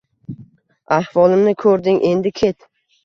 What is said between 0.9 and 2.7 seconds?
Ahvolimni koʻrding, endi ket!